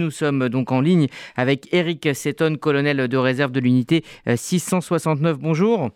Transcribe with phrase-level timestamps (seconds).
[0.00, 5.40] Nous sommes donc en ligne avec Eric Seton, colonel de réserve de l'unité 669.
[5.40, 5.88] Bonjour.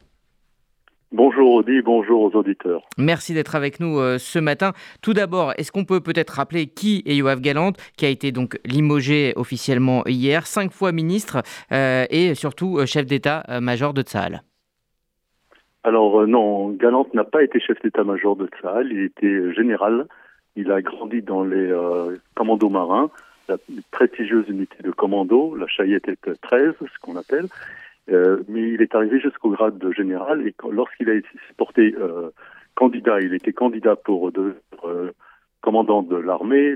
[1.12, 2.82] Bonjour Audi, bonjour aux auditeurs.
[2.98, 4.72] Merci d'être avec nous euh, ce matin.
[5.02, 8.58] Tout d'abord, est-ce qu'on peut peut-être rappeler qui est Yoav Galante, qui a été donc
[8.64, 14.42] limogé officiellement hier, cinq fois ministre euh, et surtout euh, chef d'état-major de Tsahal?
[15.84, 20.08] Alors non, Galante n'a pas été chef d'état-major de Tsahal, il était général.
[20.56, 21.72] Il a grandi dans les
[22.34, 23.10] commandos marins
[23.48, 23.56] la
[23.90, 26.10] prestigieuse unité de commando, la Chayette
[26.42, 27.46] 13, ce qu'on appelle.
[28.10, 32.30] Euh, mais il est arrivé jusqu'au grade de général et lorsqu'il a été porté euh,
[32.74, 35.12] candidat, il était candidat pour devenir euh,
[35.60, 36.74] commandant de l'armée,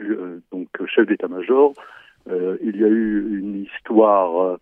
[0.52, 1.74] donc chef d'état-major.
[2.29, 4.59] il y a eu une histoire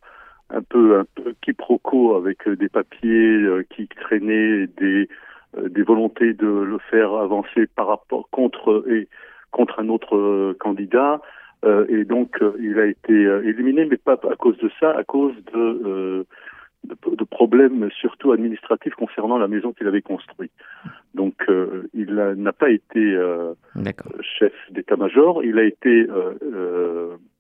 [0.48, 5.10] un peu un peu quiproquo avec des papiers qui traînaient des
[5.58, 9.08] des volontés de le faire avancer par rapport contre et
[9.50, 11.20] contre un autre candidat.
[11.64, 14.90] Euh, et donc, euh, il a été euh, éliminé, mais pas à cause de ça,
[14.90, 16.26] à cause de,
[16.84, 20.52] de, problèmes surtout administratifs concernant la maison qu'il avait construite.
[21.14, 21.34] Donc,
[21.94, 23.18] il n'a pas été
[24.20, 26.06] chef d'état-major, il a été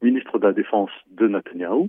[0.02, 1.88] ministre de la Défense de Netanyahu,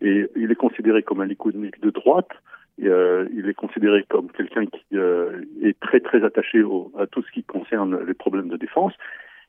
[0.00, 2.30] et il est considéré comme un likoudnik de droite.
[2.78, 4.96] il est considéré comme quelqu'un qui
[5.62, 6.62] est très très attaché
[6.98, 8.94] à tout ce qui concerne les problèmes de défense.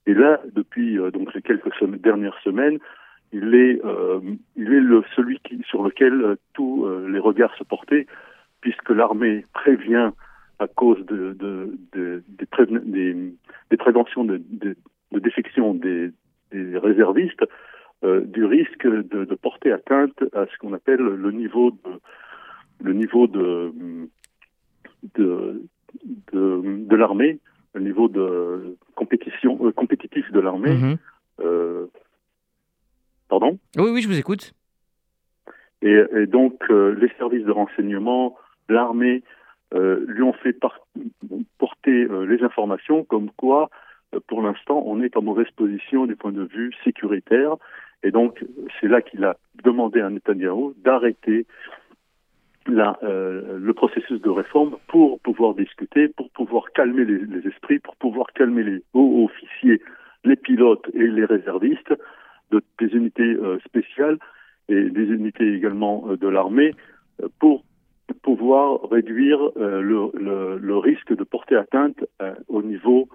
[0.07, 2.79] Et là, depuis euh, donc les quelques dernières semaines,
[3.33, 4.19] il est, euh,
[4.55, 8.07] il est le, celui qui, sur lequel euh, tous les regards se portaient,
[8.61, 10.11] puisque l'armée prévient
[10.59, 14.41] à cause de, de, de des, préventions de,
[15.11, 16.11] défection des,
[16.51, 17.43] réservistes,
[18.03, 21.77] du risque de, porter atteinte à ce qu'on appelle le niveau de
[22.79, 23.71] le niveau de,
[25.15, 27.39] de l'armée,
[27.73, 30.75] le niveau de compétition euh, compétitif de l'armée.
[30.75, 30.97] Mhm.
[31.39, 31.87] Euh,
[33.29, 33.57] pardon?
[33.77, 34.53] Oui, oui, je vous écoute.
[35.81, 38.37] Et, donc, euh, les services de renseignement,
[38.69, 39.23] l'armée,
[39.73, 40.53] lui ont fait
[41.57, 43.69] porter les informations comme quoi,
[44.27, 47.55] pour l'instant, on est en mauvaise position du point de vue sécuritaire.
[48.03, 48.43] Et donc,
[48.79, 51.45] c'est là qu'il a demandé à Netanyahu d'arrêter
[52.69, 58.27] euh, le processus de réforme pour pouvoir discuter, pour pouvoir calmer les, esprits, pour pouvoir
[58.33, 59.81] calmer les hauts officiers,
[60.23, 61.93] les pilotes et les réservistes
[62.51, 64.17] de, des unités euh, spéciales
[64.69, 66.75] et des unités également euh, de l'armée
[67.39, 67.63] pour
[68.21, 72.03] pouvoir réduire le, le, le, risque de porter atteinte
[72.49, 73.07] au niveau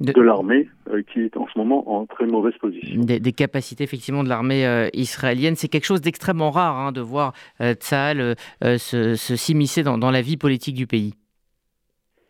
[0.00, 3.00] de, l'armée euh, qui est en ce moment en très mauvaise position.
[3.02, 7.32] Des, capacités effectivement de l'armée euh, israélienne, c'est quelque chose d'extrêmement rare hein, de voir
[7.60, 11.14] euh, Tsahal se, s'immiscer dans, dans, la vie politique du pays.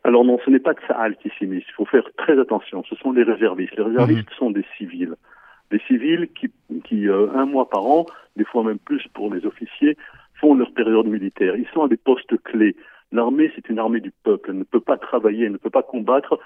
[0.04, 3.12] Alors non, ce n'est pas Tsahal qui s'immisce, il faut faire très attention, ce sont
[3.12, 3.76] les réservistes.
[3.76, 4.38] Les réservistes mhm.
[4.38, 5.14] sont des civils.
[5.70, 6.50] Des civils qui,
[6.84, 9.98] qui un mois par an, des fois même plus pour les officiers,
[10.40, 11.56] font leur période militaire.
[11.56, 12.74] Ils sont à des postes clés.
[13.10, 14.50] L'armée, c'est une armée du peuple.
[14.50, 16.38] Elle ne peut pas travailler, elle ne peut pas combattre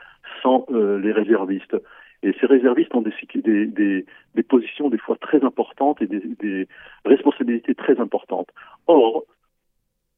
[0.43, 1.77] sans euh, les réservistes.
[2.23, 4.07] Et ces réservistes ont des,
[4.49, 6.69] positions des fois très importantes et des, des
[7.05, 8.49] responsabilités très importantes.
[8.87, 9.25] Or,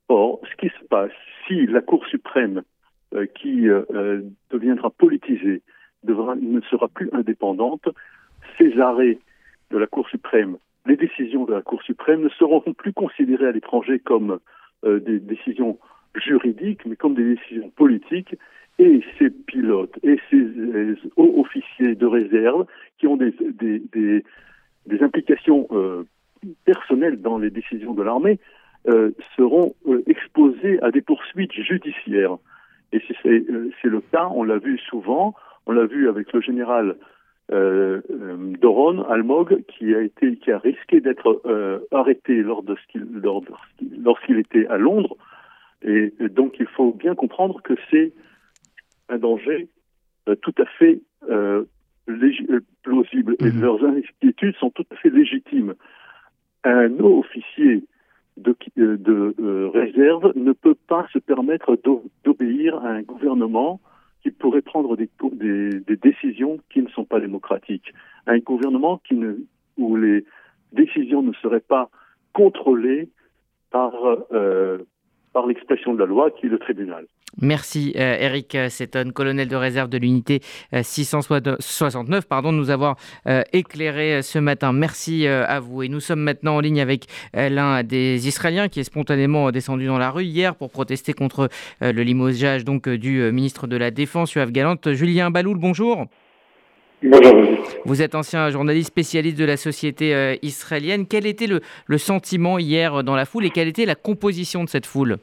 [0.08, 1.12] or, ce qui se passe,
[1.46, 2.62] si la Cour suprême,
[3.14, 5.62] euh, qui euh, deviendra politisée,
[6.02, 7.88] devra, ne sera plus indépendante,
[8.58, 9.18] ces arrêts
[9.70, 13.52] de la Cour suprême, les décisions de la Cour suprême ne seront plus considérées à
[13.52, 14.38] l'étranger comme
[14.82, 15.78] des décisions
[16.16, 18.36] juridiques, mais comme des décisions politiques,
[18.78, 20.46] et ces pilotes et ces
[21.16, 22.66] hauts officiers de réserve
[22.98, 23.32] qui ont des,
[25.00, 26.04] implications euh,
[26.64, 28.38] personnelles dans les décisions de l'armée
[28.88, 32.36] euh, seront euh, exposés à des poursuites judiciaires.
[32.92, 35.34] Et c'est euh, le cas, on l'a vu souvent,
[35.66, 36.96] on l'a vu avec le général
[37.52, 38.00] euh,
[38.60, 41.42] Doron Almog qui a risqué d'être
[41.92, 45.16] arrêté lorsqu'il était à Londres
[45.84, 48.12] et, donc il faut bien comprendre que c'est
[49.08, 49.68] un danger
[50.28, 51.64] euh, tout à fait euh,
[52.08, 53.62] euh plausible et mhm.
[53.62, 55.74] leurs inquiétudes sont tout à fait légitimes.
[56.64, 57.84] Un haut officier
[58.36, 61.78] de, de réserve ne peut pas se permettre
[62.24, 63.80] d'obéir à un gouvernement
[64.22, 67.92] qui pourrait prendre des, des, des, décisions qui ne sont pas démocratiques.
[68.26, 69.34] Un gouvernement qui ne,
[69.76, 70.24] où les
[70.72, 71.90] décisions ne seraient pas
[72.32, 73.10] contrôlées
[73.70, 73.92] par
[74.32, 74.78] euh,
[75.34, 77.04] par l'expression de la loi qui est le tribunal.
[77.42, 80.40] Merci euh, Eric Seton, colonel de réserve de l'unité
[80.72, 82.96] 669, euh, pardon, de nous avoir
[83.26, 84.72] euh, éclairé ce matin.
[84.72, 85.82] Merci à vous.
[85.82, 89.98] Et nous sommes maintenant en ligne avec l'un des Israéliens qui est spontanément descendu dans
[89.98, 91.48] la rue hier pour protester contre
[91.80, 94.76] le limogeage donc, du ministre de la Défense, Yoav Galant.
[94.86, 96.06] Julien Baloul, bonjour.
[97.06, 97.34] Bonjour.
[97.84, 101.04] Vous êtes ancien journaliste spécialiste de la société euh, israélienne.
[101.06, 104.70] Quel était le, le, sentiment hier dans la foule et quelle était la composition de
[104.70, 105.18] cette foule?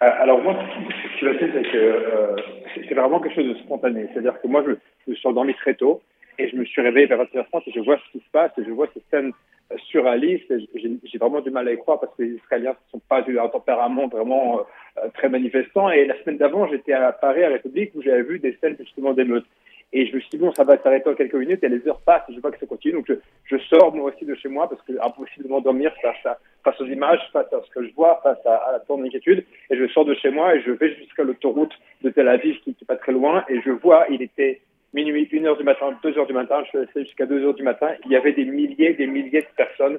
[0.00, 2.36] Alors moi, ce qui va c'est que euh,
[2.74, 4.06] c'est vraiment quelque chose de spontané.
[4.10, 4.72] C'est-à-dire que moi, je,
[5.06, 6.00] je, suis endormi très tôt
[6.38, 8.64] et je me suis réveillé vers 21h30 et je vois ce qui se passe et
[8.64, 9.32] je vois ces scènes
[9.90, 10.50] surréalistes.
[10.74, 13.48] J'ai vraiment du mal à y croire parce que les Israéliens ne sont pas d'un
[13.48, 15.90] tempérament vraiment euh, très manifestant.
[15.90, 19.12] Et la semaine d'avant, j'étais à Paris, à République, où j'avais vu des scènes justement
[19.12, 19.44] d'émeutes.
[19.92, 22.00] Et je me suis dit, bon, ça va s'arrêter en quelques minutes et les heures
[22.00, 22.94] passent et je vois que ça continue.
[22.94, 23.14] Donc, je,
[23.44, 26.78] je sors moi aussi de chez moi parce que impossible de m'endormir face, à, face
[26.80, 29.44] aux images, face à ce que je vois, face à, la tour d'inquiétude.
[29.70, 32.70] Et je sors de chez moi et je vais jusqu'à l'autoroute de Tel Aviv qui
[32.70, 34.60] n'est pas très loin et je vois, il était
[34.92, 37.54] minuit, une heure du matin, deux heures du matin, je suis resté jusqu'à deux heures
[37.54, 37.88] du matin.
[38.04, 39.98] Il y avait des milliers, des milliers de personnes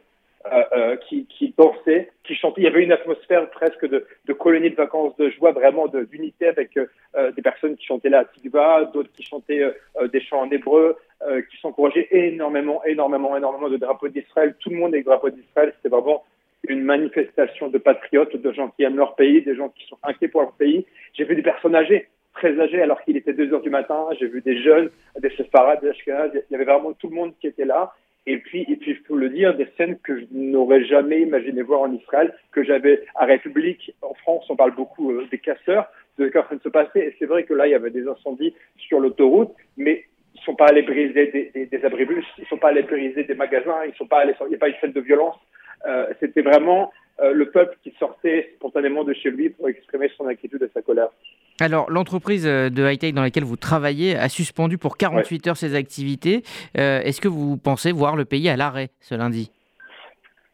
[1.07, 2.61] qui, qui dansaient, qui chantaient.
[2.61, 6.47] Il y avait une atmosphère presque de, de colonie de vacances, de joie, vraiment d'unité
[6.47, 10.51] avec euh, des personnes qui chantaient la Tikva, d'autres qui chantaient euh, des chants en
[10.51, 10.95] hébreu,
[11.27, 14.55] euh, qui s'encourageaient énormément, énormément, énormément de drapeaux d'Israël.
[14.59, 15.73] Tout le monde avec drapeaux d'Israël.
[15.75, 16.23] C'était vraiment
[16.67, 20.27] une manifestation de patriotes, de gens qui aiment leur pays, des gens qui sont inquiets
[20.27, 20.85] pour leur pays.
[21.13, 24.07] J'ai vu des personnes âgées, très âgées, alors qu'il était 2 heures du matin.
[24.19, 26.31] J'ai vu des jeunes, des séfarades, des ashkenazes.
[26.33, 27.93] Il y avait vraiment tout le monde qui était là.
[28.25, 31.93] Et puis, et puis, le dire, des scènes que je n'aurais jamais imaginé voir en
[31.93, 35.87] Israël, que j'avais à République, en France, on parle beaucoup euh, des casseurs,
[36.17, 36.99] de ce qui est en train de se passer.
[36.99, 40.05] Et c'est vrai que là, il y avait des incendies sur l'autoroute, mais
[40.35, 43.35] ils sont pas allés briser des, des, des abribus, ils sont pas allés briser des
[43.35, 45.37] magasins, ils sont pas allés, il n'y a pas eu de scène de violence.
[45.87, 50.27] Euh, C'était vraiment euh, le peuple qui sortait spontanément de chez lui pour exprimer son
[50.27, 51.09] inquiétude et sa colère.
[51.61, 55.49] Alors, l'entreprise de high-tech dans laquelle vous travaillez a suspendu pour 48 ouais.
[55.49, 56.43] heures ses activités.
[56.77, 59.51] Euh, Est-ce que vous pensez voir le pays à l'arrêt ce lundi?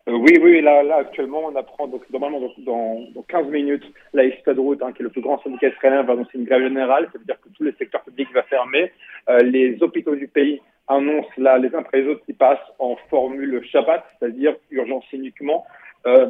[0.08, 3.84] Euh, oui, oui, là, là, actuellement, on apprend, donc, normalement, donc, dans, dans 15 minutes,
[4.14, 7.10] la Histadrout, hein, qui est le plus grand syndicat israélien, va annoncer une grève générale.
[7.12, 8.92] Ça veut dire que tous les secteurs publics vont fermer.
[9.30, 12.96] Euh, les hôpitaux du pays annoncent, là, les uns après les autres, qui passent en
[13.10, 15.66] formule Shabbat, c'est-à-dire urgence uniquement.
[16.06, 16.30] Euh,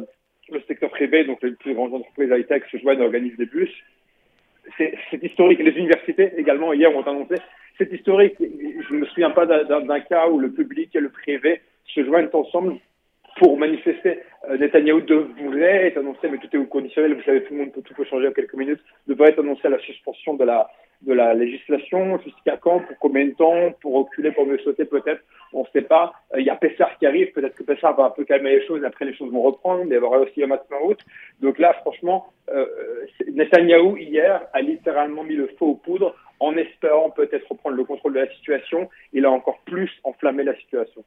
[0.50, 3.70] le secteur privé, donc les plus grandes entreprises high-tech se joignent et organisent des bus
[4.76, 5.60] c'est historique.
[5.60, 7.36] Les universités également hier ont annoncé.
[7.78, 8.34] C'est historique.
[8.38, 12.28] Je ne me souviens pas d'un cas où le public et le privé se joignent
[12.32, 12.76] ensemble
[13.38, 14.20] pour manifester.
[14.48, 17.14] Euh, Netanyahu devrait être annoncé, mais tout est au conditionnel.
[17.14, 18.80] Vous savez, tout le monde peut tout peut changer en quelques minutes.
[19.06, 20.70] Devrait être annoncé à la suspension de la
[21.02, 22.18] de la législation.
[22.20, 25.22] Jusqu'à quand Pour combien de temps Pour reculer Pour mieux sauter Peut-être.
[25.52, 26.12] On ne sait pas.
[26.34, 27.32] Il euh, y a Pessar qui arrive.
[27.32, 28.84] Peut-être que Pessar va un peu calmer les choses.
[28.84, 29.84] Après, les choses vont reprendre.
[29.84, 31.00] Mais il y aura aussi un matin en route.
[31.40, 32.66] Donc là, franchement, euh,
[33.32, 38.14] Netanyahou, hier, a littéralement mis le feu aux poudres en espérant peut-être reprendre le contrôle
[38.14, 38.88] de la situation.
[39.12, 41.04] Il a encore plus enflammé la situation.